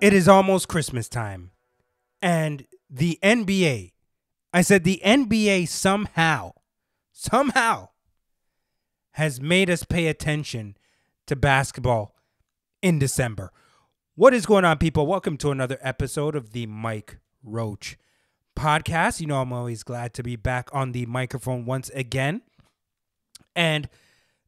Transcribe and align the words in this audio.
It 0.00 0.12
is 0.12 0.28
almost 0.28 0.68
Christmas 0.68 1.08
time. 1.08 1.52
And 2.20 2.66
the 2.90 3.18
NBA, 3.22 3.92
I 4.52 4.60
said 4.60 4.84
the 4.84 5.00
NBA 5.04 5.68
somehow, 5.68 6.52
somehow 7.12 7.88
has 9.12 9.40
made 9.40 9.70
us 9.70 9.84
pay 9.84 10.08
attention 10.08 10.76
to 11.26 11.36
basketball 11.36 12.14
in 12.82 12.98
December. 12.98 13.50
What 14.14 14.34
is 14.34 14.46
going 14.46 14.64
on, 14.64 14.78
people? 14.78 15.06
Welcome 15.06 15.36
to 15.38 15.50
another 15.50 15.78
episode 15.80 16.34
of 16.34 16.52
the 16.52 16.66
Mike 16.66 17.18
Roach 17.42 17.96
podcast. 18.56 19.20
You 19.20 19.28
know, 19.28 19.40
I'm 19.40 19.52
always 19.52 19.82
glad 19.82 20.12
to 20.14 20.22
be 20.22 20.36
back 20.36 20.68
on 20.72 20.92
the 20.92 21.06
microphone 21.06 21.64
once 21.64 21.88
again. 21.90 22.42
And 23.56 23.88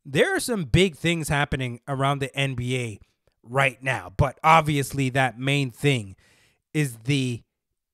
there 0.05 0.34
are 0.34 0.41
some 0.41 0.65
big 0.65 0.97
things 0.97 1.28
happening 1.28 1.81
around 1.89 2.19
the 2.19 2.31
NBA 2.37 2.98
right 3.48 3.82
now. 3.82 4.12
But 4.16 4.38
obviously, 4.42 5.10
that 5.10 5.38
main 5.38 5.70
thing 5.70 6.16
is 6.73 6.98
the 7.05 7.42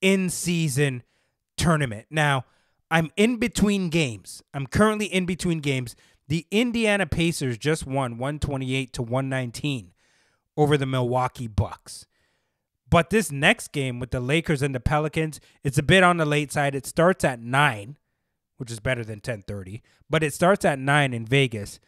in 0.01 0.29
season 0.29 1.03
tournament. 1.57 2.07
Now, 2.09 2.45
I'm 2.91 3.11
in 3.15 3.37
between 3.37 3.89
games. 3.89 4.43
I'm 4.53 4.67
currently 4.67 5.05
in 5.05 5.25
between 5.25 5.59
games. 5.59 5.95
The 6.27 6.45
Indiana 6.51 7.05
Pacers 7.05 7.57
just 7.57 7.85
won 7.85 8.17
128 8.17 8.93
to 8.93 9.01
119 9.01 9.93
over 10.55 10.77
the 10.77 10.85
Milwaukee 10.85 11.47
Bucks. 11.47 12.05
But 12.89 13.09
this 13.09 13.31
next 13.31 13.71
game 13.71 13.99
with 13.99 14.11
the 14.11 14.19
Lakers 14.19 14.61
and 14.61 14.75
the 14.75 14.79
Pelicans, 14.79 15.39
it's 15.63 15.79
a 15.79 15.83
bit 15.83 16.03
on 16.03 16.17
the 16.17 16.25
late 16.25 16.51
side. 16.51 16.75
It 16.75 16.85
starts 16.85 17.23
at 17.23 17.39
9, 17.39 17.97
which 18.57 18.69
is 18.69 18.79
better 18.79 19.03
than 19.03 19.19
10:30, 19.19 19.81
but 20.09 20.21
it 20.21 20.33
starts 20.33 20.63
at 20.63 20.77
9 20.77 21.13
in 21.13 21.25
Vegas. 21.25 21.79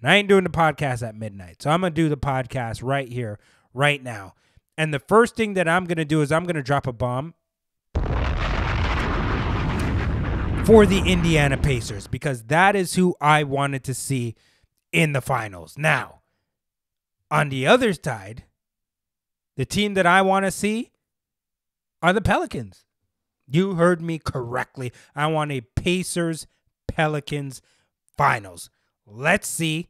And 0.00 0.10
I 0.10 0.16
ain't 0.16 0.28
doing 0.28 0.44
the 0.44 0.50
podcast 0.50 1.06
at 1.06 1.14
midnight. 1.14 1.62
So 1.62 1.70
I'm 1.70 1.80
going 1.80 1.92
to 1.92 2.02
do 2.02 2.08
the 2.08 2.16
podcast 2.16 2.82
right 2.82 3.08
here, 3.08 3.38
right 3.74 4.02
now. 4.02 4.34
And 4.76 4.94
the 4.94 5.00
first 5.00 5.34
thing 5.34 5.54
that 5.54 5.68
I'm 5.68 5.86
going 5.86 5.98
to 5.98 6.04
do 6.04 6.22
is 6.22 6.30
I'm 6.30 6.44
going 6.44 6.56
to 6.56 6.62
drop 6.62 6.86
a 6.86 6.92
bomb 6.92 7.34
for 10.64 10.86
the 10.86 11.02
Indiana 11.04 11.56
Pacers 11.56 12.06
because 12.06 12.44
that 12.44 12.76
is 12.76 12.94
who 12.94 13.16
I 13.20 13.42
wanted 13.42 13.82
to 13.84 13.94
see 13.94 14.36
in 14.92 15.12
the 15.12 15.20
finals. 15.20 15.76
Now, 15.76 16.20
on 17.30 17.48
the 17.48 17.66
other 17.66 17.92
side, 17.92 18.44
the 19.56 19.66
team 19.66 19.94
that 19.94 20.06
I 20.06 20.22
want 20.22 20.44
to 20.44 20.50
see 20.50 20.92
are 22.02 22.12
the 22.12 22.20
Pelicans. 22.20 22.84
You 23.48 23.74
heard 23.74 24.00
me 24.00 24.18
correctly. 24.18 24.92
I 25.16 25.26
want 25.26 25.50
a 25.50 25.62
Pacers 25.62 26.46
Pelicans 26.86 27.60
finals. 28.16 28.70
Let's 29.10 29.48
see 29.48 29.88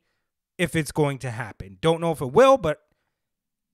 if 0.56 0.74
it's 0.74 0.92
going 0.92 1.18
to 1.18 1.30
happen. 1.30 1.78
Don't 1.80 2.00
know 2.00 2.12
if 2.12 2.20
it 2.20 2.32
will, 2.32 2.56
but 2.58 2.82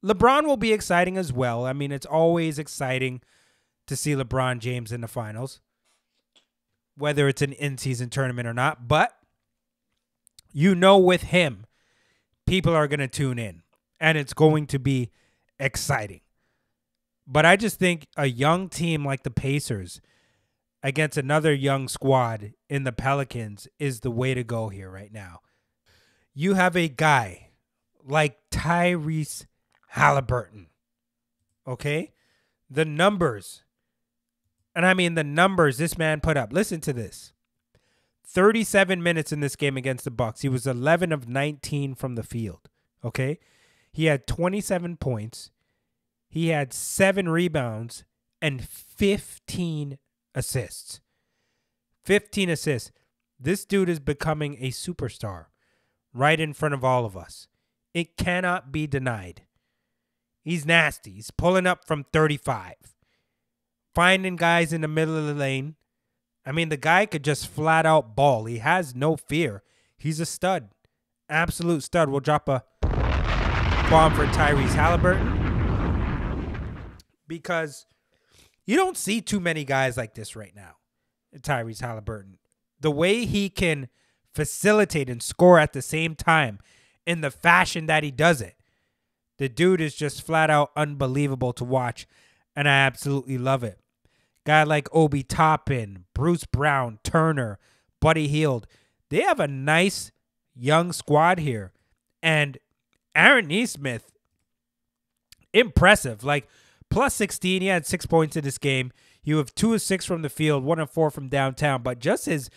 LeBron 0.05 0.45
will 0.47 0.57
be 0.57 0.73
exciting 0.73 1.17
as 1.17 1.33
well. 1.33 1.65
I 1.65 1.73
mean, 1.73 1.93
it's 1.93 2.07
always 2.07 2.59
exciting 2.59 3.23
to 3.87 3.97
see 3.97 4.13
LeBron 4.15 4.59
James 4.59 4.93
in 4.93 5.01
the 5.01 5.09
finals, 5.09 5.61
whether 6.97 7.29
it's 7.29 7.43
an 7.43 7.53
in 7.53 7.79
season 7.79 8.11
tournament 8.11 8.47
or 8.47 8.55
not. 8.55 8.87
But 8.89 9.13
you 10.53 10.75
know, 10.75 10.99
with 10.99 11.23
him, 11.23 11.67
people 12.47 12.75
are 12.75 12.87
going 12.87 13.01
to 13.01 13.09
tune 13.09 13.39
in 13.39 13.63
and 13.99 14.17
it's 14.17 14.35
going 14.35 14.67
to 14.69 14.79
be 14.79 15.11
exciting. 15.59 16.21
But 17.27 17.47
I 17.47 17.57
just 17.57 17.79
think 17.79 18.07
a 18.17 18.27
young 18.27 18.69
team 18.69 19.05
like 19.05 19.23
the 19.23 19.31
Pacers 19.31 20.01
against 20.85 21.17
another 21.17 21.53
young 21.53 21.89
squad 21.89 22.53
in 22.69 22.85
the 22.85 22.93
Pelicans 22.93 23.67
is 23.79 24.01
the 24.01 24.11
way 24.11 24.35
to 24.35 24.45
go 24.45 24.69
here 24.69 24.91
right 24.91 25.11
now. 25.11 25.41
You 26.35 26.55
have 26.55 26.77
a 26.77 26.89
guy 26.89 27.53
like 28.05 28.37
Tyrese 28.51 29.47
Halliburton. 29.89 30.67
Okay? 31.67 32.13
The 32.69 32.85
numbers. 32.85 33.65
And 34.75 34.85
I 34.85 34.93
mean 34.93 35.15
the 35.15 35.25
numbers 35.25 35.79
this 35.79 35.97
man 35.97 36.21
put 36.21 36.37
up. 36.37 36.53
Listen 36.53 36.83
to 36.83 36.93
this. 36.93 37.33
37 38.27 39.03
minutes 39.03 39.33
in 39.33 39.41
this 39.41 39.57
game 39.57 39.79
against 39.79 40.05
the 40.05 40.11
Bucks. 40.11 40.43
He 40.43 40.51
was 40.51 40.67
11 40.67 41.13
of 41.13 41.29
19 41.29 41.95
from 41.95 42.15
the 42.15 42.23
field. 42.23 42.69
Okay? 43.03 43.39
He 43.91 44.05
had 44.05 44.27
27 44.27 44.99
points. 44.99 45.51
He 46.29 46.49
had 46.49 46.75
7 46.75 47.27
rebounds 47.31 48.05
and 48.43 48.63
15 48.63 49.97
assists. 50.35 51.01
15 52.05 52.51
assists. 52.51 52.91
This 53.39 53.65
dude 53.65 53.89
is 53.89 54.01
becoming 54.01 54.57
a 54.61 54.71
superstar 54.71 55.47
right 56.13 56.39
in 56.39 56.53
front 56.53 56.75
of 56.75 56.85
all 56.85 57.05
of 57.05 57.17
us. 57.17 57.49
It 57.93 58.17
cannot 58.17 58.73
be 58.73 58.87
denied. 58.87 59.43
He's 60.43 60.67
nasty. 60.67 61.13
He's 61.13 61.31
pulling 61.31 61.67
up 61.67 61.87
from 61.87 62.05
35, 62.13 62.75
finding 63.95 64.37
guys 64.37 64.73
in 64.73 64.83
the 64.83 64.89
middle 64.89 65.17
of 65.17 65.27
the 65.27 65.35
lane. 65.35 65.77
I 66.45 66.53
mean, 66.53 66.69
the 66.69 66.77
guy 66.77 67.07
could 67.07 67.25
just 67.25 67.49
flat 67.49 67.87
out 67.87 68.15
ball. 68.15 68.45
He 68.45 68.59
has 68.59 68.95
no 68.95 69.17
fear. 69.17 69.63
He's 69.97 70.21
a 70.21 70.27
stud. 70.27 70.69
Absolute 71.29 71.83
stud. 71.83 72.11
We'll 72.11 72.21
drop 72.21 72.49
a 72.49 72.65
bomb 72.83 74.15
for 74.15 74.27
Tyrese 74.27 74.75
Halliburton 74.75 75.41
because 77.27 77.87
you 78.67 78.77
don't 78.77 78.97
see 78.97 79.21
too 79.21 79.41
many 79.41 79.65
guys 79.65 79.97
like 79.97 80.15
this 80.15 80.37
right 80.37 80.55
now. 80.55 80.77
Tyrese 81.37 81.81
Halliburton. 81.81 82.39
The 82.81 82.91
way 82.91 83.25
he 83.25 83.49
can 83.49 83.89
facilitate 84.33 85.09
and 85.09 85.23
score 85.23 85.59
at 85.59 85.73
the 85.73 85.83
same 85.83 86.15
time 86.15 86.59
in 87.07 87.21
the 87.21 87.31
fashion 87.31 87.87
that 87.87 88.03
he 88.03 88.11
does 88.11 88.41
it. 88.41 88.57
The 89.39 89.49
dude 89.49 89.81
is 89.81 89.95
just 89.95 90.23
flat 90.23 90.51
out 90.51 90.71
unbelievable 90.77 91.53
to 91.55 91.65
watch, 91.65 92.07
and 92.55 92.69
I 92.69 92.79
absolutely 92.87 93.39
love 93.39 93.65
it. 93.65 93.81
Guy 94.45 94.63
like 94.63 94.89
Obi 94.93 95.23
Toppin, 95.23 96.05
Bruce 96.15 96.45
Brown, 96.45 96.99
Turner, 97.03 97.59
Buddy 98.01 98.29
Hield, 98.29 98.67
they 99.09 99.23
have 99.23 99.41
a 99.41 99.49
nice 99.49 100.13
young 100.55 100.93
squad 100.93 101.39
here. 101.39 101.73
And 102.23 102.59
Aaron 103.15 103.49
Nesmith, 103.49 104.13
impressive. 105.53 106.23
Like 106.25 106.49
plus 106.91 107.15
16, 107.15 107.63
he 107.63 107.69
had 107.69 107.87
six 107.87 108.07
points 108.07 108.37
in 108.37 108.45
this 108.45 108.59
game. 108.59 108.93
You 109.23 109.39
have 109.39 109.55
two 109.55 109.75
of 109.75 109.83
six 109.83 110.05
from 110.05 110.23
the 110.23 110.29
field, 110.29 110.65
one 110.65 110.79
of 110.79 110.91
four 110.91 111.11
from 111.11 111.29
downtown, 111.29 111.83
but 111.83 111.99
just 111.99 112.27
his 112.27 112.51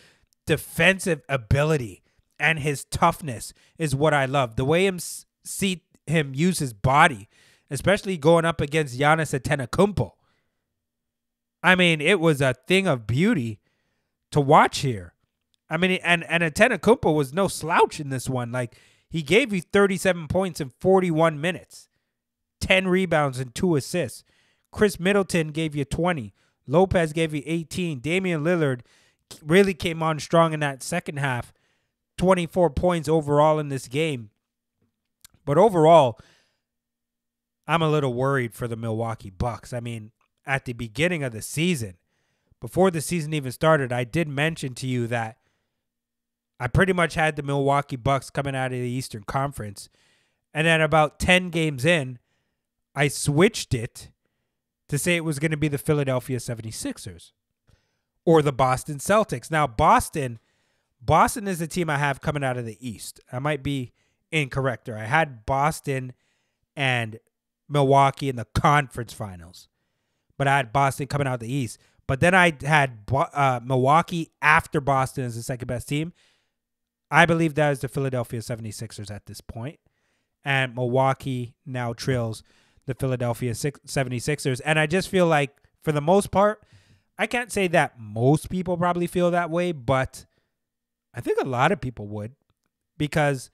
defensive 0.46 1.22
ability 1.28 2.02
and 2.38 2.58
his 2.60 2.84
toughness 2.84 3.52
is 3.78 3.94
what 3.94 4.14
I 4.14 4.26
love. 4.26 4.56
The 4.56 4.64
way 4.64 4.86
him 4.86 4.98
see 5.44 5.82
him 6.06 6.34
use 6.34 6.58
his 6.58 6.72
body, 6.72 7.28
especially 7.70 8.16
going 8.16 8.44
up 8.44 8.60
against 8.60 8.98
Giannis 8.98 9.38
Antetokounmpo. 9.38 10.12
I 11.62 11.74
mean, 11.74 12.00
it 12.00 12.20
was 12.20 12.40
a 12.40 12.54
thing 12.66 12.86
of 12.86 13.06
beauty 13.06 13.60
to 14.30 14.40
watch 14.40 14.78
here. 14.80 15.14
I 15.70 15.76
mean, 15.76 15.92
and 16.02 16.24
and 16.24 16.42
Antetokounmpo 16.42 17.14
was 17.14 17.32
no 17.32 17.48
slouch 17.48 18.00
in 18.00 18.10
this 18.10 18.28
one. 18.28 18.52
Like 18.52 18.76
he 19.08 19.22
gave 19.22 19.52
you 19.52 19.60
37 19.60 20.28
points 20.28 20.60
in 20.60 20.70
41 20.80 21.40
minutes, 21.40 21.87
10 22.60 22.88
rebounds 22.88 23.38
and 23.38 23.54
two 23.54 23.76
assists. 23.76 24.24
Khris 24.72 25.00
Middleton 25.00 25.48
gave 25.48 25.74
you 25.74 25.84
20. 25.84 26.34
Lopez 26.66 27.12
gave 27.12 27.34
you 27.34 27.42
18. 27.46 28.00
Damian 28.00 28.44
Lillard 28.44 28.80
really 29.42 29.74
came 29.74 30.02
on 30.02 30.18
strong 30.18 30.52
in 30.52 30.60
that 30.60 30.82
second 30.82 31.18
half. 31.18 31.52
24 32.18 32.70
points 32.70 33.08
overall 33.08 33.58
in 33.58 33.68
this 33.68 33.88
game. 33.88 34.30
But 35.44 35.56
overall, 35.56 36.18
I'm 37.66 37.82
a 37.82 37.88
little 37.88 38.12
worried 38.12 38.54
for 38.54 38.68
the 38.68 38.76
Milwaukee 38.76 39.30
Bucks. 39.30 39.72
I 39.72 39.80
mean, 39.80 40.10
at 40.44 40.64
the 40.64 40.72
beginning 40.72 41.22
of 41.22 41.32
the 41.32 41.42
season, 41.42 41.94
before 42.60 42.90
the 42.90 43.00
season 43.00 43.32
even 43.32 43.52
started, 43.52 43.92
I 43.92 44.04
did 44.04 44.28
mention 44.28 44.74
to 44.74 44.86
you 44.86 45.06
that 45.06 45.38
I 46.60 46.66
pretty 46.66 46.92
much 46.92 47.14
had 47.14 47.36
the 47.36 47.42
Milwaukee 47.42 47.96
Bucks 47.96 48.30
coming 48.30 48.56
out 48.56 48.72
of 48.72 48.78
the 48.78 48.88
Eastern 48.88 49.22
Conference. 49.22 49.88
And 50.52 50.66
then 50.66 50.80
about 50.80 51.18
10 51.18 51.50
games 51.50 51.84
in, 51.84 52.18
I 52.98 53.06
switched 53.06 53.74
it 53.74 54.10
to 54.88 54.98
say 54.98 55.14
it 55.14 55.24
was 55.24 55.38
going 55.38 55.52
to 55.52 55.56
be 55.56 55.68
the 55.68 55.78
Philadelphia 55.78 56.38
76ers 56.38 57.30
or 58.24 58.42
the 58.42 58.52
Boston 58.52 58.98
Celtics. 58.98 59.52
Now, 59.52 59.68
Boston, 59.68 60.40
Boston 61.00 61.46
is 61.46 61.60
the 61.60 61.68
team 61.68 61.88
I 61.88 61.98
have 61.98 62.20
coming 62.20 62.42
out 62.42 62.56
of 62.56 62.66
the 62.66 62.76
East. 62.80 63.20
I 63.30 63.38
might 63.38 63.62
be 63.62 63.92
incorrect 64.32 64.86
there. 64.86 64.98
I 64.98 65.04
had 65.04 65.46
Boston 65.46 66.12
and 66.74 67.20
Milwaukee 67.68 68.28
in 68.28 68.34
the 68.34 68.46
conference 68.46 69.12
finals, 69.12 69.68
but 70.36 70.48
I 70.48 70.56
had 70.56 70.72
Boston 70.72 71.06
coming 71.06 71.28
out 71.28 71.34
of 71.34 71.40
the 71.40 71.52
East. 71.52 71.78
But 72.08 72.18
then 72.18 72.34
I 72.34 72.56
had 72.62 73.04
uh, 73.12 73.60
Milwaukee 73.62 74.32
after 74.42 74.80
Boston 74.80 75.22
as 75.22 75.36
the 75.36 75.42
second 75.44 75.68
best 75.68 75.88
team. 75.88 76.12
I 77.12 77.26
believe 77.26 77.54
that 77.54 77.70
is 77.70 77.78
the 77.78 77.88
Philadelphia 77.88 78.40
76ers 78.40 79.08
at 79.08 79.26
this 79.26 79.40
point. 79.40 79.78
And 80.44 80.74
Milwaukee 80.74 81.54
now 81.64 81.92
trails 81.92 82.42
the 82.88 82.94
Philadelphia 82.94 83.52
76ers. 83.52 84.60
And 84.64 84.78
I 84.78 84.86
just 84.86 85.08
feel 85.08 85.26
like, 85.26 85.54
for 85.82 85.92
the 85.92 86.00
most 86.00 86.30
part, 86.30 86.62
I 87.18 87.26
can't 87.26 87.52
say 87.52 87.68
that 87.68 88.00
most 88.00 88.48
people 88.48 88.76
probably 88.76 89.06
feel 89.06 89.30
that 89.30 89.50
way, 89.50 89.72
but 89.72 90.24
I 91.14 91.20
think 91.20 91.38
a 91.40 91.46
lot 91.46 91.70
of 91.70 91.80
people 91.80 92.08
would 92.08 92.32
because 92.96 93.50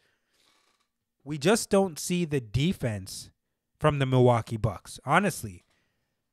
we 1.24 1.36
just 1.36 1.68
don't 1.68 1.98
see 1.98 2.24
the 2.24 2.40
defense 2.40 3.30
from 3.78 3.98
the 3.98 4.06
Milwaukee 4.06 4.56
Bucks. 4.56 5.00
Honestly, 5.04 5.64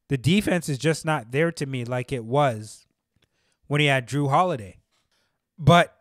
the 0.07 0.17
defense 0.17 0.69
is 0.69 0.77
just 0.77 1.03
not 1.03 1.31
there 1.31 1.51
to 1.53 1.65
me 1.65 1.83
like 1.83 2.11
it 2.11 2.23
was 2.23 2.85
when 3.67 3.81
he 3.81 3.87
had 3.87 4.07
Jrue 4.07 4.29
Holiday. 4.29 4.77
But 5.57 5.95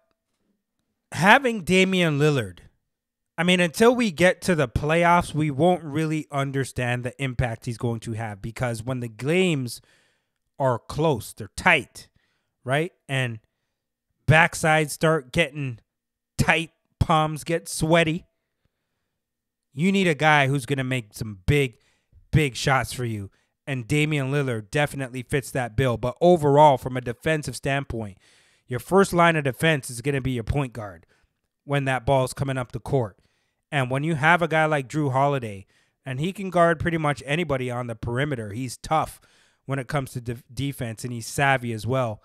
having 1.12 1.62
Damian 1.62 2.19
Lillard, 2.19 2.58
I 3.41 3.43
mean, 3.43 3.59
until 3.59 3.95
we 3.95 4.11
get 4.11 4.43
to 4.43 4.55
the 4.55 4.69
playoffs, 4.69 5.33
we 5.33 5.51
won't 5.51 5.83
really 5.83 6.27
understand 6.31 7.05
the 7.05 7.15
impact 7.23 7.65
he's 7.65 7.79
going 7.79 8.01
to 8.01 8.13
have 8.13 8.43
because 8.43 8.83
when 8.83 9.01
the 9.01 9.09
games 9.09 9.81
are 10.59 10.79
close, 10.79 11.33
they're 11.33 11.51
tight, 11.57 12.09
right? 12.65 12.93
And 13.09 13.39
backsides 14.29 14.91
start 14.91 15.33
getting 15.33 15.79
tight, 16.37 16.73
palms 16.99 17.43
get 17.43 17.67
sweaty. 17.67 18.27
You 19.73 19.91
need 19.91 20.07
a 20.07 20.15
guy 20.15 20.49
who's 20.49 20.67
going 20.67 20.77
to 20.77 20.85
make 20.85 21.15
some 21.15 21.39
big, 21.47 21.79
big 22.33 22.57
shots 22.57 22.93
for 22.93 23.07
you. 23.07 23.31
And 23.67 23.89
Damian 23.89 24.31
Lillard 24.31 24.71
definitely 24.71 25.23
fits 25.23 25.51
that 25.53 25.79
bill. 25.79 25.97
But 25.97 26.19
overall, 26.21 26.77
from 26.77 26.95
a 26.99 27.01
defensive 27.01 27.57
standpoint, 27.57 28.19
your 28.67 28.81
first 28.81 29.15
line 29.15 29.37
of 29.37 29.45
defense 29.45 29.89
is 29.89 30.03
going 30.03 30.15
to 30.15 30.21
be 30.21 30.33
your 30.33 30.45
point 30.45 30.75
guard 30.75 31.07
when 31.65 31.87
that 31.87 32.05
ball's 32.05 32.35
coming 32.35 32.59
up 32.59 32.73
the 32.73 32.81
court. 32.81 33.17
And 33.72 33.90
when 33.90 34.05
you 34.05 34.17
have 34.17 34.43
a 34.43 34.49
guy 34.49 34.67
like 34.67 34.88
Jrue 34.88 35.12
Holiday, 35.12 35.67
and 36.05 36.19
he 36.19 36.32
can 36.32 36.50
guard 36.50 36.81
pretty 36.81 36.99
much 36.99 37.22
anybody 37.26 37.70
on 37.70 37.87
the 37.87 37.94
perimeter, 37.94 38.52
he's 38.52 38.76
tough 38.76 39.20
when 39.67 39.78
it 39.78 39.88
comes 39.88 40.12
to 40.12 40.20
de- 40.20 40.43
defense 40.52 41.05
and 41.05 41.12
he's 41.12 41.26
savvy 41.26 41.72
as 41.72 41.87
well. 41.87 42.22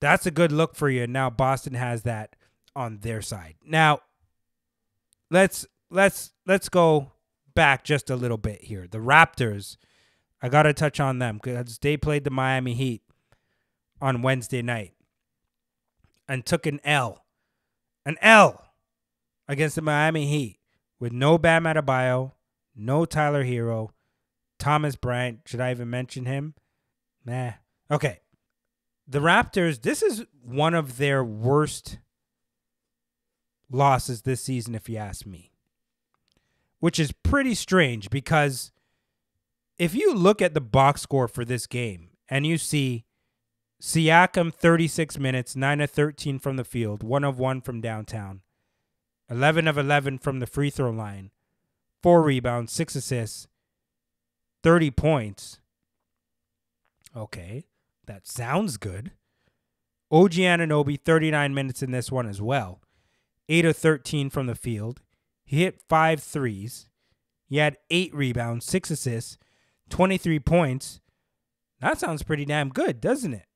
That's 0.00 0.26
a 0.26 0.30
good 0.30 0.52
look 0.52 0.74
for 0.74 0.88
you. 0.88 1.04
And 1.04 1.12
now 1.12 1.30
Boston 1.30 1.74
has 1.74 2.02
that 2.02 2.36
on 2.74 2.98
their 2.98 3.22
side. 3.22 3.54
Now 3.64 4.00
let's 5.30 5.66
let's 5.90 6.32
let's 6.46 6.68
go 6.68 7.12
back 7.54 7.84
just 7.84 8.10
a 8.10 8.16
little 8.16 8.36
bit 8.36 8.64
here. 8.64 8.86
The 8.90 8.98
Raptors, 8.98 9.76
I 10.42 10.48
got 10.48 10.64
to 10.64 10.72
touch 10.72 11.00
on 11.00 11.18
them 11.18 11.40
because 11.42 11.78
they 11.78 11.96
played 11.96 12.24
the 12.24 12.30
Miami 12.30 12.74
Heat 12.74 13.02
on 14.00 14.22
Wednesday 14.22 14.62
night 14.62 14.92
and 16.28 16.44
took 16.44 16.66
an 16.66 16.80
L, 16.84 17.24
an 18.04 18.16
L 18.20 18.66
against 19.48 19.76
the 19.76 19.82
Miami 19.82 20.26
Heat 20.26 20.55
with 20.98 21.12
no 21.12 21.38
Bam 21.38 21.64
Adebayo, 21.64 22.32
no 22.74 23.04
Tyler 23.04 23.44
Herro, 23.44 23.90
Thomas 24.58 24.96
Bryant. 24.96 25.40
Should 25.46 25.60
I 25.60 25.70
even 25.70 25.90
mention 25.90 26.26
him? 26.26 26.54
Nah. 27.24 27.52
Okay. 27.90 28.20
The 29.06 29.20
Raptors, 29.20 29.82
this 29.82 30.02
is 30.02 30.24
one 30.42 30.74
of 30.74 30.96
their 30.96 31.22
worst 31.24 31.98
losses 33.70 34.22
this 34.22 34.42
season, 34.42 34.74
if 34.74 34.88
you 34.88 34.96
ask 34.96 35.26
me 35.26 35.52
which 36.80 36.98
is 36.98 37.12
pretty 37.12 37.54
strange 37.54 38.10
because 38.10 38.72
if 39.78 39.94
you 39.94 40.14
look 40.14 40.40
at 40.40 40.54
the 40.54 40.60
box 40.60 41.02
score 41.02 41.28
for 41.28 41.44
this 41.44 41.66
game 41.66 42.10
and 42.28 42.46
you 42.46 42.58
see 42.58 43.04
Siakam 43.80 44.52
36 44.52 45.18
minutes, 45.18 45.54
9 45.54 45.80
of 45.80 45.90
13 45.90 46.38
from 46.38 46.56
the 46.56 46.64
field, 46.64 47.02
1 47.02 47.24
of 47.24 47.38
1 47.38 47.60
from 47.60 47.80
downtown, 47.80 48.40
11 49.30 49.66
of 49.66 49.76
11 49.76 50.18
from 50.18 50.38
the 50.38 50.46
free 50.46 50.70
throw 50.70 50.90
line, 50.90 51.30
4 52.02 52.22
rebounds, 52.22 52.72
6 52.72 52.96
assists, 52.96 53.48
30 54.62 54.90
points. 54.90 55.58
Okay, 57.16 57.64
that 58.06 58.26
sounds 58.26 58.76
good. 58.76 59.12
OG 60.10 60.32
Anunoby 60.32 61.00
39 61.00 61.54
minutes 61.54 61.82
in 61.82 61.90
this 61.90 62.12
one 62.12 62.28
as 62.28 62.40
well. 62.40 62.80
8 63.48 63.64
of 63.64 63.76
13 63.76 64.30
from 64.30 64.46
the 64.46 64.54
field, 64.54 65.00
he 65.44 65.62
hit 65.62 65.80
five 65.88 66.20
threes. 66.20 66.88
He 67.48 67.58
had 67.58 67.78
eight 67.90 68.12
rebounds, 68.12 68.66
six 68.66 68.90
assists, 68.90 69.38
23 69.90 70.40
points. 70.40 71.00
That 71.80 71.98
sounds 71.98 72.24
pretty 72.24 72.44
damn 72.44 72.70
good, 72.70 73.00
doesn't 73.00 73.34
it? 73.34 73.46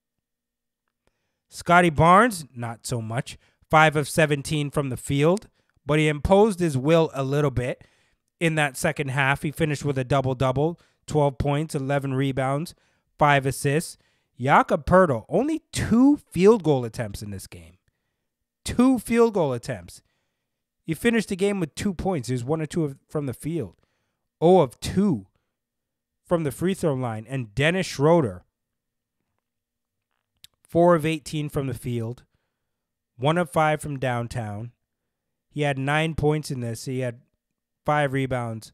Scotty 1.48 1.90
Barnes, 1.90 2.44
not 2.54 2.86
so 2.86 3.02
much. 3.02 3.36
Five 3.68 3.96
of 3.96 4.08
17 4.08 4.70
from 4.70 4.88
the 4.88 4.96
field, 4.96 5.48
but 5.90 5.98
he 5.98 6.06
imposed 6.06 6.60
his 6.60 6.78
will 6.78 7.10
a 7.14 7.24
little 7.24 7.50
bit 7.50 7.82
in 8.38 8.54
that 8.54 8.76
second 8.76 9.08
half. 9.08 9.42
He 9.42 9.50
finished 9.50 9.84
with 9.84 9.98
a 9.98 10.04
double 10.04 10.36
double 10.36 10.78
12 11.08 11.36
points, 11.36 11.74
11 11.74 12.14
rebounds, 12.14 12.76
five 13.18 13.44
assists. 13.44 13.98
Jakob 14.38 14.86
Poeltl, 14.86 15.24
only 15.28 15.62
two 15.72 16.18
field 16.30 16.62
goal 16.62 16.84
attempts 16.84 17.22
in 17.22 17.32
this 17.32 17.48
game. 17.48 17.78
Two 18.64 19.00
field 19.00 19.34
goal 19.34 19.52
attempts. 19.52 20.00
He 20.84 20.94
finished 20.94 21.28
the 21.28 21.34
game 21.34 21.58
with 21.58 21.74
two 21.74 21.92
points. 21.92 22.28
He 22.28 22.34
was 22.34 22.44
one 22.44 22.60
or 22.60 22.66
two 22.66 22.94
from 23.08 23.26
the 23.26 23.34
field. 23.34 23.74
0 24.40 24.60
of 24.60 24.78
2 24.78 25.26
from 26.24 26.44
the 26.44 26.52
free 26.52 26.74
throw 26.74 26.94
line. 26.94 27.26
And 27.28 27.52
Dennis 27.52 27.86
Schroeder, 27.88 28.44
4 30.68 30.94
of 30.94 31.04
18 31.04 31.48
from 31.48 31.66
the 31.66 31.74
field, 31.74 32.22
1 33.16 33.38
of 33.38 33.50
5 33.50 33.80
from 33.80 33.98
downtown. 33.98 34.70
He 35.50 35.62
had 35.62 35.78
nine 35.78 36.14
points 36.14 36.50
in 36.50 36.60
this. 36.60 36.84
He 36.84 37.00
had 37.00 37.20
five 37.84 38.12
rebounds, 38.12 38.72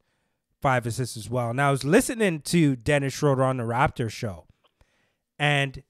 five 0.61 0.87
assists 0.87 1.17
as 1.17 1.31
well. 1.31 1.55
Now, 1.55 1.69
I 1.69 1.71
was 1.71 1.85
listening 1.85 2.41
to 2.43 2.77
Dennis 2.77 3.15
Schroeder 3.15 3.45
on 3.45 3.57
the 3.57 3.65
Raptors 3.65 4.11
show, 4.11 4.47
and 5.39 5.83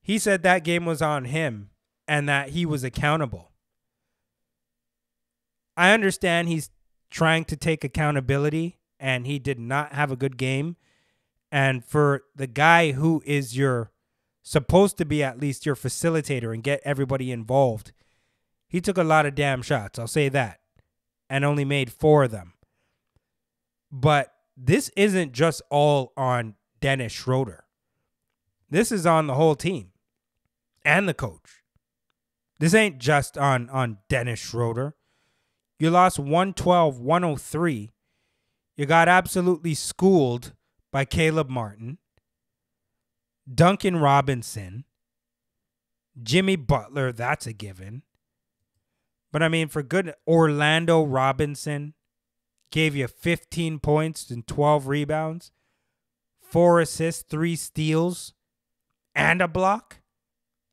he 0.00 0.18
said 0.18 0.42
that 0.42 0.64
game 0.64 0.86
was 0.86 1.02
on 1.02 1.26
him 1.26 1.70
and 2.06 2.28
that 2.28 2.50
he 2.50 2.64
was 2.64 2.82
accountable. 2.82 3.52
I 5.76 5.92
understand 5.92 6.48
he's 6.48 6.70
trying 7.10 7.44
to 7.44 7.56
take 7.56 7.84
accountability 7.84 8.78
and 8.98 9.26
he 9.26 9.38
did 9.38 9.58
not 9.58 9.92
have 9.92 10.10
a 10.10 10.16
good 10.16 10.36
game. 10.36 10.76
And 11.52 11.84
for 11.84 12.24
the 12.34 12.46
guy 12.46 12.92
who 12.92 13.22
is 13.26 13.56
your 13.56 13.92
supposed 14.42 14.96
to 14.98 15.04
be 15.04 15.22
at 15.22 15.38
least 15.38 15.66
your 15.66 15.76
facilitator 15.76 16.54
and 16.54 16.62
get 16.62 16.80
everybody 16.84 17.30
involved, 17.30 17.92
he 18.68 18.80
took 18.80 18.98
a 18.98 19.04
lot 19.04 19.26
of 19.26 19.34
damn 19.34 19.62
shots. 19.62 19.98
I'll 19.98 20.06
say 20.06 20.28
that. 20.28 20.60
And 21.30 21.44
only 21.44 21.64
made 21.64 21.92
four 21.92 22.24
of 22.24 22.30
them. 22.30 22.54
But 23.90 24.32
this 24.56 24.90
isn't 24.96 25.32
just 25.32 25.62
all 25.70 26.12
on 26.16 26.54
Dennis 26.80 27.12
Schroeder. 27.12 27.64
This 28.70 28.92
is 28.92 29.06
on 29.06 29.26
the 29.26 29.34
whole 29.34 29.54
team 29.54 29.92
and 30.84 31.08
the 31.08 31.14
coach. 31.14 31.62
This 32.58 32.74
ain't 32.74 32.98
just 32.98 33.38
on 33.38 33.70
on 33.70 33.98
Dennis 34.08 34.40
Schroeder. 34.40 34.94
You 35.78 35.90
lost 35.90 36.18
112 36.18 36.98
103. 36.98 37.90
You 38.76 38.86
got 38.86 39.08
absolutely 39.08 39.74
schooled 39.74 40.54
by 40.92 41.04
Caleb 41.04 41.48
Martin, 41.48 41.98
Duncan 43.52 43.96
Robinson, 43.96 44.84
Jimmy 46.20 46.56
Butler. 46.56 47.12
That's 47.12 47.46
a 47.46 47.52
given. 47.52 48.02
But 49.32 49.42
I 49.42 49.48
mean, 49.48 49.68
for 49.68 49.82
good, 49.82 50.14
Orlando 50.26 51.02
Robinson 51.04 51.94
gave 52.70 52.96
you 52.96 53.06
15 53.06 53.78
points 53.78 54.30
and 54.30 54.46
12 54.46 54.86
rebounds, 54.88 55.52
four 56.40 56.80
assists, 56.80 57.24
three 57.28 57.56
steals, 57.56 58.34
and 59.14 59.42
a 59.42 59.48
block. 59.48 60.00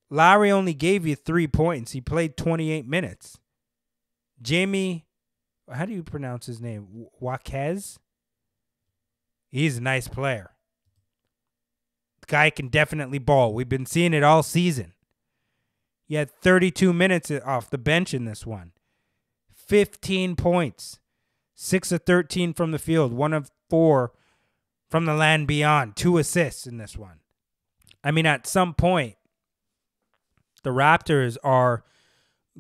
Lowry 0.09 0.51
only 0.51 0.73
gave 0.73 1.05
you 1.05 1.15
three 1.15 1.47
points. 1.47 1.91
He 1.91 2.01
played 2.01 2.37
28 2.37 2.87
minutes. 2.87 3.39
Jamie, 4.41 5.05
how 5.71 5.85
do 5.85 5.93
you 5.93 6.03
pronounce 6.03 6.45
his 6.45 6.61
name? 6.61 7.07
Jaquez. 7.21 7.99
He's 9.49 9.77
a 9.77 9.81
nice 9.81 10.07
player. 10.07 10.51
The 12.21 12.27
guy 12.27 12.49
can 12.49 12.67
definitely 12.67 13.19
ball. 13.19 13.53
We've 13.53 13.69
been 13.69 13.85
seeing 13.85 14.13
it 14.13 14.23
all 14.23 14.43
season. 14.43 14.94
He 16.05 16.15
had 16.15 16.29
32 16.29 16.93
minutes 16.93 17.31
off 17.31 17.69
the 17.69 17.77
bench 17.77 18.13
in 18.13 18.25
this 18.25 18.45
one. 18.45 18.71
15 19.53 20.35
points. 20.35 20.99
6 21.55 21.91
of 21.93 22.03
13 22.05 22.53
from 22.53 22.71
the 22.71 22.79
field, 22.79 23.13
1 23.13 23.33
of 23.33 23.49
4 23.69 24.11
from 24.89 25.05
the 25.05 25.13
land 25.13 25.47
beyond, 25.47 25.95
2 25.95 26.17
assists 26.17 26.67
in 26.67 26.77
this 26.77 26.97
one. 26.97 27.19
I 28.03 28.11
mean, 28.11 28.25
at 28.25 28.45
some 28.45 28.73
point, 28.73 29.15
the 30.63 30.71
Raptors 30.71 31.37
are 31.43 31.85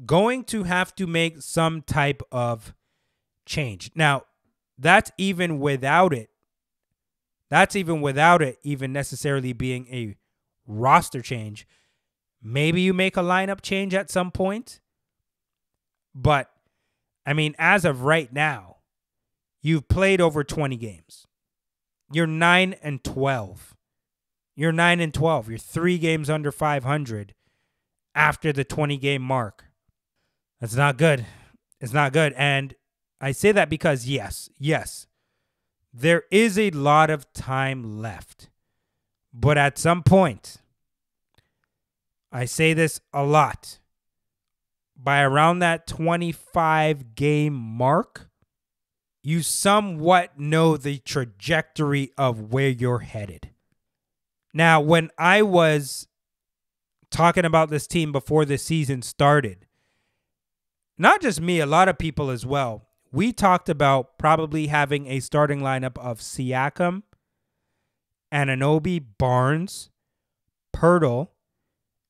going 0.05 0.43
to 0.45 0.63
have 0.63 0.95
to 0.95 1.07
make 1.07 1.41
some 1.41 1.81
type 1.81 2.23
of 2.31 2.73
change. 3.45 3.91
Now, 3.95 4.23
that's 4.77 5.11
even 5.17 5.59
without 5.59 6.13
it. 6.13 6.29
That's 7.49 7.75
even 7.75 8.01
without 8.01 8.41
it 8.41 8.59
even 8.63 8.91
necessarily 8.91 9.53
being 9.53 9.87
a 9.91 10.15
roster 10.65 11.21
change. 11.21 11.67
Maybe 12.47 12.81
you 12.81 12.93
make 12.93 13.17
a 13.17 13.21
lineup 13.21 13.61
change 13.61 13.95
at 13.95 14.11
some 14.11 14.29
point. 14.29 14.79
But 16.13 16.51
I 17.25 17.33
mean, 17.33 17.55
as 17.57 17.85
of 17.85 18.03
right 18.03 18.31
now, 18.31 18.77
you've 19.63 19.87
played 19.87 20.21
over 20.21 20.43
20 20.43 20.77
games. 20.77 21.25
You're 22.11 22.27
9 22.27 22.75
and 22.83 23.03
12. 23.03 23.75
You're 24.55 24.71
9 24.71 24.99
and 24.99 25.11
12. 25.11 25.49
You're 25.49 25.57
3 25.57 25.97
games 25.97 26.29
under 26.29 26.51
500 26.51 27.33
after 28.13 28.53
the 28.53 28.63
20 28.63 28.97
game 28.97 29.23
mark. 29.23 29.65
That's 30.61 30.75
not 30.75 30.97
good. 30.97 31.25
It's 31.81 31.93
not 31.93 32.13
good. 32.13 32.33
And 32.37 32.75
I 33.19 33.31
say 33.31 33.53
that 33.53 33.71
because, 33.71 34.05
yes, 34.05 34.51
yes, 34.59 35.07
there 35.91 36.25
is 36.29 36.59
a 36.59 36.69
lot 36.69 37.09
of 37.09 37.33
time 37.33 37.99
left. 37.99 38.49
But 39.33 39.57
at 39.57 39.79
some 39.79 40.03
point, 40.03 40.57
I 42.35 42.43
say 42.43 42.73
this 42.73 42.99
a 43.13 43.23
lot, 43.23 43.79
by 45.01 45.21
around 45.21 45.59
that 45.59 45.87
25 45.87 47.15
game 47.15 47.53
mark, 47.53 48.29
you 49.23 49.41
somewhat 49.41 50.37
know 50.37 50.75
the 50.75 50.97
trajectory 50.97 52.11
of 52.17 52.51
where 52.51 52.67
you're 52.67 52.99
headed. 52.99 53.51
Now, 54.53 54.81
when 54.81 55.11
I 55.17 55.43
was 55.43 56.09
talking 57.09 57.45
about 57.45 57.69
this 57.69 57.87
team 57.87 58.11
before 58.11 58.43
the 58.43 58.57
season 58.57 59.01
started, 59.01 59.65
not 60.97 61.21
just 61.21 61.39
me, 61.39 61.61
a 61.61 61.65
lot 61.65 61.87
of 61.87 61.97
people 61.97 62.29
as 62.29 62.45
well, 62.45 62.85
we 63.13 63.31
talked 63.31 63.69
about 63.69 64.17
probably 64.17 64.67
having 64.67 65.07
a 65.07 65.21
starting 65.21 65.61
lineup 65.61 65.97
of 65.97 66.19
Siakam, 66.19 67.03
Anunoby, 68.29 69.01
Barnes, 69.17 69.89
Poeltl, 70.75 71.29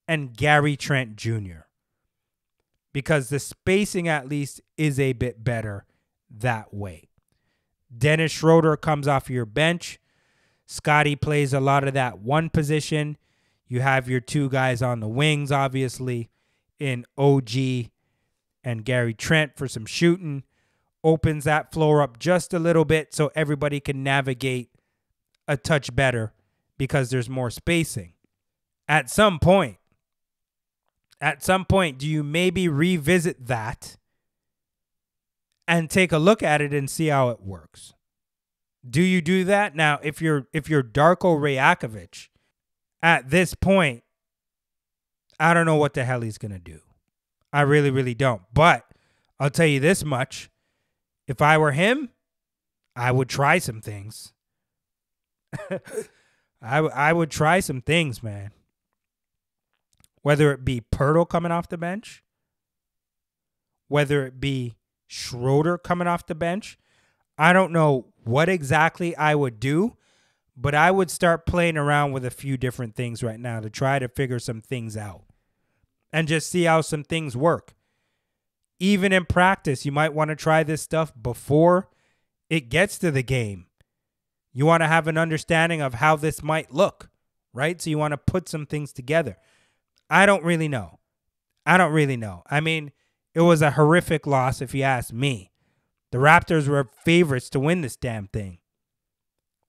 and 0.07 0.35
Gary 0.35 0.75
Trent 0.75 1.15
Jr. 1.15 1.65
Because 2.93 3.29
the 3.29 3.39
spacing, 3.39 4.07
at 4.07 4.29
least, 4.29 4.62
is 4.77 5.00
a 5.00 5.13
bit 5.13 5.43
better 5.43 5.85
that 6.29 6.74
way. 6.74 7.09
Dennis 7.95 8.31
Schroeder 8.31 8.77
comes 8.77 9.07
off 9.07 9.29
your 9.29 9.45
bench. 9.45 10.00
Scotty 10.65 11.15
plays 11.15 11.53
a 11.53 11.59
lot 11.59 11.88
of 11.88 11.93
that 11.93 12.19
one 12.19 12.50
position. 12.50 13.17
You 13.67 13.81
have 13.81 14.09
your 14.09 14.19
two 14.19 14.50
guys 14.50 14.81
on 14.81 15.00
the 15.00 15.07
wings, 15.07 15.51
obviously, 15.51 16.29
in 16.79 17.05
OG 17.17 17.50
and 18.63 18.83
Gary 18.83 19.13
Trent 19.13 19.55
for 19.55 19.67
some 19.67 19.85
shooting. 19.85 20.43
Opens 21.03 21.43
that 21.43 21.71
floor 21.71 22.01
up 22.01 22.17
just 22.17 22.53
a 22.53 22.59
little 22.59 22.85
bit 22.85 23.13
so 23.13 23.31
everybody 23.35 23.79
can 23.79 24.03
navigate 24.03 24.69
a 25.47 25.55
touch 25.55 25.95
better 25.95 26.33
because 26.77 27.09
there's 27.09 27.29
more 27.29 27.50
spacing. 27.50 28.13
At 28.88 29.09
some 29.09 29.39
point, 29.39 29.77
at 31.25 31.44
some 31.44 31.65
point, 31.65 31.98
do 31.98 32.08
you 32.08 32.24
maybe 32.24 32.67
revisit 32.67 33.48
that 33.48 33.98
and 35.67 35.89
take 35.89 36.12
a 36.12 36.20
look 36.20 36.44
at 36.44 36.62
it 36.62 36.72
and 36.72 36.88
see 36.88 37.08
how 37.08 37.29
it 37.29 37.41
works? 37.41 37.96
Do 38.88 39.01
you 39.01 39.24
do 39.24 39.44
that 39.46 39.75
now? 39.75 40.00
If 40.03 40.22
you're 40.22 40.46
if 40.53 40.70
you're 40.70 40.84
Darko 40.84 41.36
Rajakovic, 41.39 42.27
at 43.01 43.32
this 43.32 43.55
point, 43.55 44.03
I 45.39 45.55
don't 45.55 45.65
know 45.65 45.77
what 45.77 45.96
the 45.96 46.05
hell 46.05 46.22
he's 46.22 46.38
gonna 46.38 46.60
do. 46.60 46.82
I 47.51 47.62
really, 47.62 47.89
really 47.89 48.13
don't. 48.13 48.44
But 48.53 48.86
I'll 49.39 49.50
tell 49.50 49.65
you 49.65 49.79
this 49.79 50.05
much: 50.05 50.51
if 51.27 51.41
I 51.41 51.58
were 51.58 51.72
him, 51.72 52.12
I 52.96 53.12
would 53.12 53.29
try 53.29 53.58
some 53.58 53.82
things. 53.82 54.32
I, 56.62 56.75
w- 56.75 56.94
I 56.94 57.13
would 57.13 57.32
try 57.32 57.62
some 57.62 57.82
things, 57.82 58.22
man. 58.22 58.51
Whether 60.25 60.51
it 60.51 60.65
be 60.65 60.82
Poeltl 60.82 61.29
coming 61.29 61.51
off 61.51 61.70
the 61.70 61.77
bench, 61.77 62.24
whether 63.89 64.25
it 64.25 64.39
be 64.39 64.74
Schroeder 65.05 65.77
coming 65.77 66.08
off 66.08 66.25
the 66.25 66.34
bench, 66.34 66.79
I 67.38 67.53
don't 67.53 67.72
know 67.72 68.08
what 68.24 68.50
exactly 68.50 69.15
I 69.15 69.36
would 69.36 69.60
do, 69.60 69.98
but 70.58 70.74
I 70.74 70.89
would 70.89 71.12
start 71.12 71.46
playing 71.46 71.77
around 71.77 72.12
with 72.12 72.25
a 72.25 72.32
few 72.32 72.58
different 72.58 72.96
things 72.96 73.22
right 73.22 73.39
now 73.39 73.60
to 73.60 73.70
try 73.70 74.00
to 74.00 74.08
figure 74.08 74.39
some 74.39 74.62
things 74.62 74.98
out 74.98 75.25
and 76.12 76.27
just 76.27 76.50
see 76.50 76.63
how 76.63 76.82
some 76.82 77.03
things 77.03 77.38
work. 77.38 77.75
Even 78.79 79.13
in 79.13 79.25
practice, 79.25 79.86
you 79.86 79.91
might 79.91 80.15
want 80.15 80.29
to 80.29 80.36
try 80.36 80.63
this 80.63 80.82
stuff 80.82 81.13
before 81.22 81.88
it 82.50 82.70
gets 82.70 82.98
to 82.98 83.12
the 83.12 83.22
game. 83.22 83.67
You 84.53 84.65
want 84.65 84.82
to 84.82 84.88
have 84.88 85.08
an 85.08 85.20
understanding 85.20 85.82
of 85.82 85.94
how 85.94 86.15
this 86.15 86.41
might 86.41 86.74
look, 86.74 87.12
right? 87.53 87.79
So 87.79 87.91
you 87.91 88.00
want 88.00 88.13
to 88.13 88.17
put 88.17 88.50
some 88.50 88.65
things 88.65 88.91
together. 88.91 89.38
I 90.09 90.25
don't 90.25 90.43
really 90.43 90.67
know. 90.67 91.00
I 91.65 91.77
don't 91.77 91.93
really 91.93 92.17
know. 92.17 92.43
I 92.50 92.59
mean, 92.59 92.91
it 93.33 93.41
was 93.41 93.62
a 93.62 93.71
horrific 93.71 94.27
loss 94.27 94.62
if 94.62 94.74
you 94.74 94.83
ask 94.83 95.12
me. 95.12 95.51
The 96.12 96.17
Raptors 96.19 96.67
were 96.67 96.89
favorites 97.03 97.50
to 97.51 97.59
win 97.59 97.81
this 97.81 97.95
damn 97.95 98.27
thing. 98.27 98.59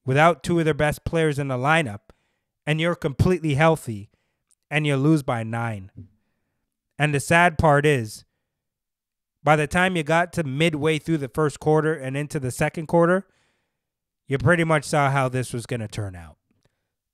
Without 0.05 0.43
two 0.43 0.59
of 0.59 0.65
their 0.65 0.75
best 0.75 1.05
players 1.05 1.39
in 1.39 1.49
the 1.49 1.57
lineup, 1.57 2.01
and 2.67 2.81
you're 2.81 2.95
completely 2.95 3.55
healthy, 3.55 4.11
and 4.71 4.87
you 4.87 4.97
lose 4.97 5.23
by 5.23 5.43
nine. 5.43 5.91
And 6.99 7.15
the 7.15 7.21
sad 7.21 7.59
part 7.59 7.87
is, 7.87 8.25
by 9.43 9.55
the 9.55 9.69
time 9.69 9.97
you 9.97 10.03
got 10.03 10.33
to 10.33 10.43
midway 10.43 10.99
through 10.99 11.19
the 11.19 11.29
first 11.29 11.61
quarter 11.61 11.95
and 11.95 12.17
into 12.17 12.41
the 12.41 12.51
second 12.51 12.87
quarter, 12.87 13.27
you 14.27 14.39
pretty 14.39 14.65
much 14.65 14.85
saw 14.85 15.11
how 15.11 15.29
this 15.29 15.53
was 15.53 15.67
going 15.67 15.81
to 15.81 15.87
turn 15.87 16.17
out. 16.17 16.37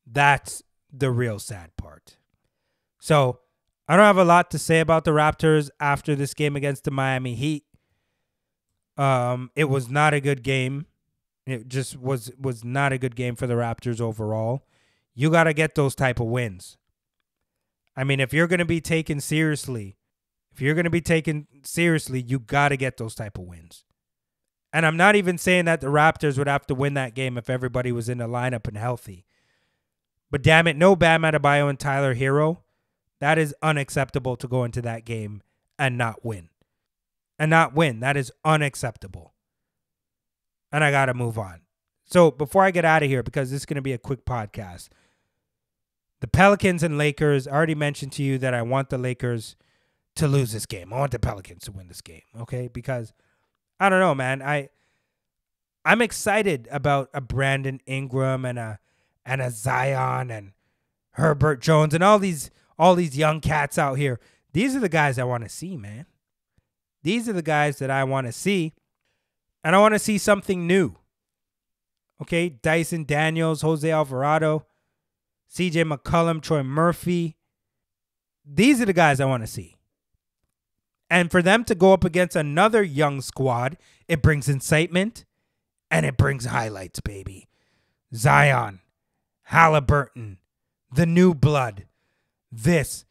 That's 0.07 0.63
the 0.91 1.11
real 1.11 1.39
sad 1.39 1.77
part. 1.77 1.92
So, 3.03 3.41
I 3.89 3.97
don't 3.97 4.05
have 4.05 4.17
a 4.17 4.25
lot 4.25 4.53
to 4.53 4.61
say 4.61 4.79
about 4.79 5.05
the 5.05 5.11
Raptors 5.11 5.71
after 5.81 6.15
this 6.15 6.35
game 6.35 6.55
against 6.55 6.85
the 6.85 6.93
Miami 6.93 7.35
Heat. 7.35 7.65
Um, 8.97 9.51
it 9.57 9.65
was 9.65 9.91
not 9.91 10.15
a 10.15 10.21
good 10.21 10.45
game. 10.45 10.87
It 11.45 11.67
just 11.67 11.99
was 11.99 12.31
was 12.39 12.63
not 12.63 12.93
a 12.93 12.99
good 12.99 13.17
game 13.17 13.35
for 13.35 13.49
the 13.49 13.55
Raptors 13.55 14.01
overall. 14.01 14.69
You 15.17 15.31
got 15.31 15.45
to 15.45 15.53
get 15.53 15.75
those 15.75 15.97
type 15.97 16.21
of 16.21 16.29
wins. 16.29 16.79
I 17.97 18.05
mean, 18.05 18.21
if 18.21 18.33
you're 18.33 18.47
going 18.47 18.61
to 18.61 18.65
be 18.65 18.81
taken 18.81 19.19
seriously, 19.19 19.97
if 20.53 20.61
you're 20.61 20.75
going 20.75 20.85
to 20.85 20.91
be 20.91 21.01
taken 21.01 21.49
seriously, 21.65 22.23
you 22.23 22.39
got 22.39 22.69
to 22.69 22.77
get 22.77 22.99
those 22.99 23.17
type 23.17 23.37
of 23.37 23.47
wins. 23.47 23.83
And 24.73 24.87
I'm 24.87 24.97
not 24.97 25.17
even 25.17 25.39
saying 25.39 25.65
that 25.65 25.81
the 25.81 25.89
Raptors 25.89 26.39
would 26.39 26.47
have 26.47 26.69
to 26.69 26.75
win 26.77 26.95
that 26.95 27.17
game 27.17 27.37
if 27.37 27.51
everybody 27.51 27.91
was 27.91 28.09
in 28.09 28.19
the 28.19 28.29
lineup 28.29 28.69
and 28.69 28.77
healthy. 28.77 29.27
But 30.31 30.43
damn 30.43 30.69
it, 30.69 30.77
no 30.77 30.95
Bam 30.95 31.23
Adebayo 31.23 31.69
and 31.69 31.81
Tyler 31.81 32.15
Herro. 32.15 32.59
That 33.23 33.39
is 33.39 33.55
unacceptable 33.63 34.35
to 34.35 34.49
go 34.49 34.65
into 34.65 34.83
that 34.83 35.05
game 35.05 35.43
and 35.79 35.97
not 35.97 36.25
win 36.25 36.49
and 37.39 37.51
not 37.51 37.73
win. 37.73 38.01
That 38.01 38.17
is 38.17 38.33
unacceptable. 38.45 39.33
And 40.73 40.83
I 40.83 40.91
got 40.91 41.07
to 41.07 41.15
move 41.15 41.39
on. 41.39 41.61
So 42.05 42.33
before 42.33 42.65
I 42.65 42.73
get 42.73 42.85
out 42.85 43.05
of 43.05 43.09
here, 43.09 43.23
because 43.23 43.53
this 43.53 43.61
is 43.61 43.65
going 43.65 43.77
to 43.77 43.81
be 43.81 43.93
a 43.93 43.99
quick 43.99 44.25
podcast, 44.25 44.89
the 46.21 46.27
Pelicans 46.27 46.83
and 46.83 46.99
Lakers, 46.99 47.47
I 47.47 47.53
already 47.53 47.77
mentioned 47.77 48.11
to 48.15 48.25
you 48.25 48.39
that 48.39 48.55
I 48.55 48.63
want 48.63 48.91
the 48.91 48.99
Lakers 48.99 49.55
to 50.17 50.27
lose 50.27 50.51
this 50.51 50.67
game. 50.67 50.93
I 50.93 50.99
want 50.99 51.13
the 51.13 51.21
Pelicans 51.21 51.63
to 51.67 51.71
win 51.71 51.87
this 51.87 52.01
game, 52.01 52.23
okay? 52.41 52.67
Because 52.67 53.13
I 53.79 53.89
don't 53.89 54.01
know, 54.01 54.17
man. 54.17 54.43
I 54.43 54.69
I'm 55.85 56.03
excited 56.03 56.67
about 56.73 57.09
a 57.15 57.21
Brandon 57.21 57.81
Ingram 57.87 58.45
and 58.45 58.59
a 58.59 58.81
and 59.25 59.41
a 59.41 59.53
Zion 59.53 60.33
and 60.33 60.55
Herbert 61.13 61.61
Jones 61.61 61.95
and 61.95 62.03
all 62.03 62.19
these 62.19 62.51
all 62.83 62.97
these 62.97 63.17
young 63.17 63.41
cats 63.41 63.79
out 63.79 63.95
here. 63.95 64.19
These 64.53 64.75
are 64.75 64.81
the 64.81 64.89
guys 64.89 65.17
I 65.17 65.23
want 65.23 65.45
to 65.45 65.49
see, 65.49 65.77
man. 65.77 66.07
These 67.05 67.29
are 67.29 67.33
the 67.33 67.41
guys 67.41 67.79
that 67.79 67.93
I 67.93 68.03
want 68.03 68.27
to 68.27 68.33
see. 68.33 68.75
And 69.63 69.77
I 69.77 69.79
want 69.79 69.95
to 69.95 70.01
see 70.01 70.19
something 70.19 70.67
new. 70.67 70.97
Okay, 72.21 72.49
Dyson 72.49 73.05
Daniels, 73.05 73.63
Jose 73.63 73.89
Alvarado, 73.89 74.67
CJ 75.49 75.93
McCollum, 75.93 76.43
Troy 76.43 76.65
Murphy. 76.65 77.37
These 78.45 78.81
are 78.81 78.87
the 78.87 78.93
guys 78.93 79.21
I 79.21 79.27
want 79.27 79.45
to 79.45 79.47
see. 79.47 79.77
And 81.09 81.31
for 81.31 81.41
them 81.41 81.63
to 81.67 81.77
go 81.77 81.93
up 81.93 82.03
against 82.03 82.35
another 82.35 82.83
young 82.83 83.21
squad, 83.21 83.77
it 84.09 84.23
brings 84.23 84.49
incitement 84.49 85.25
and 85.89 86.05
it 86.05 86.17
brings 86.17 86.47
highlights, 86.47 86.99
baby. 86.99 87.47
Zion, 88.13 88.81
Halliburton, 89.45 90.39
the 90.93 91.07
new 91.07 91.33
blood. 91.33 91.87
This 92.53 93.07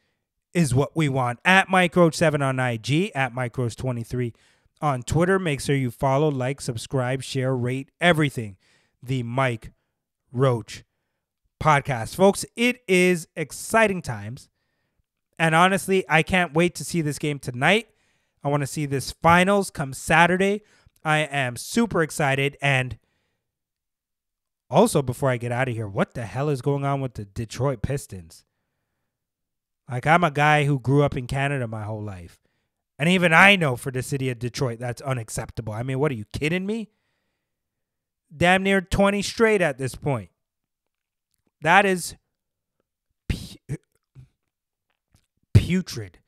is 0.54 0.76
what 0.76 0.96
we 0.96 1.10
want. 1.10 1.40
At 1.44 1.68
mikeroach7 1.68 2.42
on 2.46 2.60
IG, 2.60 3.12
at 3.16 3.34
mikeroach23 3.34 4.34
on 4.82 5.02
Twitter. 5.02 5.40
Make 5.40 5.62
sure 5.62 5.76
you 5.76 5.90
follow, 5.90 6.30
like, 6.30 6.62
subscribe, 6.62 7.24
share, 7.24 7.56
rate 7.56 7.90
everything. 8.00 8.58
The 9.02 9.24
Mike 9.24 9.72
Roach 10.32 10.84
podcast. 11.62 12.16
Folks, 12.16 12.46
it 12.56 12.82
is 12.88 13.28
exciting 13.36 14.04
times. 14.04 14.50
And 15.40 15.56
honestly, 15.56 16.06
I 16.08 16.22
can't 16.22 16.54
wait 16.54 16.76
to 16.76 16.84
see 16.84 17.02
this 17.02 17.18
game 17.18 17.40
tonight. 17.40 17.88
I 18.44 18.50
want 18.50 18.62
to 18.62 18.68
see 18.68 18.86
this 18.86 19.12
finals 19.12 19.72
come 19.72 19.94
Saturday. 19.94 20.62
I 21.04 21.20
am 21.20 21.56
super 21.56 22.04
excited. 22.04 22.58
And 22.62 23.00
also, 24.70 25.02
before 25.02 25.30
I 25.30 25.38
get 25.38 25.52
out 25.52 25.68
of 25.68 25.76
here, 25.76 25.88
what 25.88 26.14
the 26.14 26.26
hell 26.26 26.50
is 26.50 26.62
going 26.62 26.86
on 26.86 27.02
with 27.02 27.16
the 27.16 27.26
Detroit 27.26 27.82
Pistons? 27.82 28.46
Like, 29.92 30.08
I'm 30.08 30.24
a 30.24 30.32
guy 30.32 30.64
who 30.64 30.80
grew 30.80 31.04
up 31.04 31.18
in 31.18 31.28
Canada 31.28 31.68
my 31.68 31.84
whole 31.84 32.02
life. 32.02 32.40
And 32.98 33.10
even 33.10 33.34
I 33.34 33.58
know 33.58 33.76
for 33.76 33.92
the 33.92 34.02
city 34.02 34.30
of 34.30 34.40
Detroit, 34.40 34.80
that's 34.80 35.02
unacceptable. 35.02 35.74
I 35.74 35.84
mean, 35.84 36.00
what 36.00 36.12
are 36.12 36.16
you 36.16 36.24
kidding 36.32 36.66
me? 36.66 36.92
Damn 38.36 38.64
near 38.64 38.80
20 38.80 39.22
straight 39.22 39.62
at 39.62 39.78
this 39.78 39.96
point. 39.96 40.30
That 41.62 41.86
is 41.86 42.16
pu- 43.28 43.78
putrid, 45.54 46.20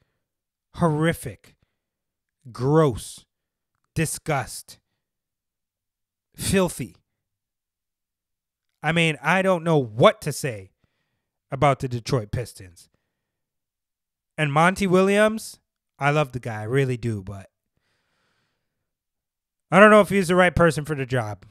horrific, 0.76 1.56
gross, 2.52 3.26
disgust, 3.96 4.80
filthy. 6.36 6.98
I 8.82 8.92
mean, 8.92 9.18
I 9.22 9.42
don't 9.42 9.64
know 9.64 9.78
what 9.78 10.22
to 10.22 10.34
say 10.34 10.72
about 11.50 11.80
the 11.80 11.88
Detroit 11.88 12.32
Pistons. 12.32 12.90
And 14.38 14.52
Monty 14.52 14.88
Williams, 14.88 15.60
I 16.00 16.12
love 16.12 16.32
the 16.32 16.40
guy, 16.40 16.62
I 16.62 16.64
really 16.64 16.98
do, 16.98 17.22
but 17.22 17.50
I 19.72 19.80
don't 19.80 19.92
know 19.92 20.02
if 20.02 20.10
he's 20.10 20.28
the 20.28 20.36
right 20.36 20.56
person 20.56 20.86
for 20.86 20.96
the 20.96 21.06
job. 21.06 21.46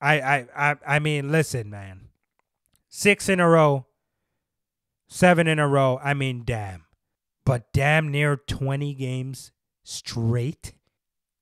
I 0.00 0.20
I 0.20 0.46
I, 0.56 0.76
I 0.86 0.98
mean, 0.98 1.30
listen, 1.30 1.70
man. 1.70 2.08
Six 2.88 3.28
in 3.28 3.40
a 3.40 3.48
row, 3.48 3.86
seven 5.08 5.46
in 5.46 5.58
a 5.58 5.68
row. 5.68 5.98
I 6.02 6.12
mean, 6.12 6.42
damn. 6.44 6.84
But 7.44 7.72
damn 7.72 8.10
near 8.10 8.36
20 8.36 8.94
games 8.94 9.52
straight. 9.82 10.74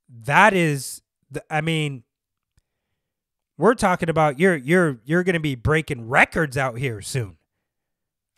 That 0.09 0.55
is 0.55 1.03
the, 1.31 1.43
I 1.51 1.61
mean, 1.61 2.05
we're 3.59 3.75
talking 3.75 4.09
about 4.09 4.39
you're 4.39 4.57
you're 4.57 5.01
you're 5.05 5.23
going 5.23 5.35
to 5.35 5.41
be 5.41 5.55
breaking 5.55 6.09
records 6.09 6.57
out 6.57 6.79
here 6.79 7.01
soon. 7.03 7.37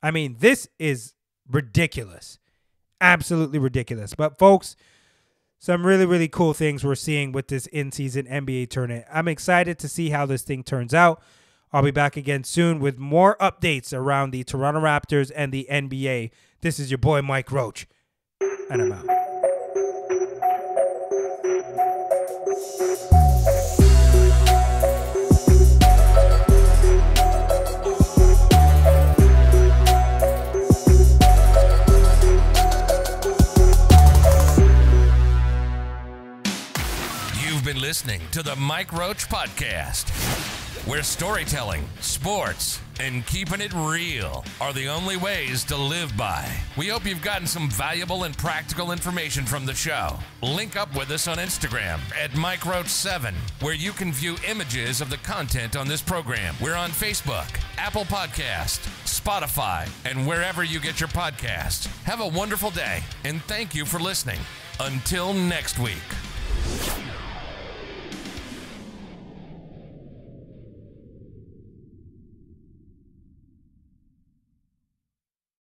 I 0.03 0.11
mean, 0.11 0.37
this 0.41 0.69
is 0.79 1.15
ridiculous. 1.51 2.39
Absolutely 3.01 3.59
ridiculous. 3.59 4.15
But 4.15 4.39
folks, 4.39 4.77
some 5.59 5.87
really 5.87 6.07
really 6.07 6.29
cool 6.29 6.55
things 6.55 6.85
we're 6.85 6.95
seeing 6.95 7.33
with 7.33 7.49
this 7.49 7.67
in-season 7.67 8.27
NBA 8.27 8.71
tournament. 8.71 9.07
I'm 9.13 9.29
excited 9.29 9.79
to 9.81 9.89
see 9.89 10.11
how 10.11 10.27
this 10.27 10.43
thing 10.43 10.63
turns 10.63 10.95
out. 10.95 11.23
I'll 11.73 11.83
be 11.83 11.91
back 11.91 12.17
again 12.17 12.45
soon 12.45 12.81
with 12.81 12.99
more 12.99 13.37
updates 13.41 13.97
around 13.97 14.31
the 14.31 14.45
Toronto 14.45 14.81
Raptors 14.81 15.31
and 15.35 15.53
the 15.53 15.67
NBA. 15.71 16.31
This 16.61 16.79
is 16.79 16.91
your 16.91 16.99
boy 16.99 17.23
Mike 17.23 17.51
Roach, 17.51 17.87
and 18.69 18.83
I'm 18.83 18.93
out. 18.93 19.22
Been 37.73 37.81
listening 37.81 38.21
to 38.31 38.43
the 38.43 38.55
Mike 38.57 38.93
Roach 38.93 39.29
Podcast, 39.29 40.11
where 40.87 41.03
storytelling, 41.03 41.89
sports, 42.01 42.81
and 43.01 43.27
keeping 43.27 43.63
it 43.63 43.73
real 43.73 44.45
are 44.61 44.75
the 44.75 44.89
only 44.89 45.17
ways 45.17 45.65
to 45.65 45.77
live 45.77 46.15
by. 46.15 46.47
We 46.77 46.89
hope 46.89 47.07
you've 47.07 47.23
gotten 47.23 47.47
some 47.47 47.71
valuable 47.71 48.25
and 48.25 48.37
practical 48.37 48.93
information 48.93 49.47
from 49.47 49.65
the 49.65 49.73
show. 49.73 50.19
Link 50.43 50.77
up 50.77 50.95
with 50.95 51.11
us 51.11 51.27
on 51.29 51.39
Instagram 51.39 51.99
at 52.23 52.37
Mike 52.37 52.61
Roach7, 52.61 53.33
where 53.63 53.75
you 53.75 53.93
can 53.93 54.13
view 54.13 54.37
images 54.47 55.01
of 55.01 55.09
the 55.09 55.19
content 55.19 55.75
on 55.75 55.89
this 55.89 56.03
program. 56.03 56.55
We're 56.61 56.75
on 56.75 56.91
Facebook, 56.91 57.59
Apple 57.79 58.05
Podcast, 58.05 58.81
Spotify, 59.07 59.89
and 60.05 60.27
wherever 60.27 60.63
you 60.63 60.79
get 60.79 61.01
your 61.01 61.09
podcasts. 61.09 61.87
Have 62.03 62.21
a 62.21 62.29
wonderful 62.29 62.71
day, 62.71 63.03
and 63.25 63.41
thank 63.45 63.75
you 63.75 63.87
for 63.87 63.99
listening. 63.99 64.41
Until 64.81 65.33
next 65.33 65.79
week. 65.79 67.12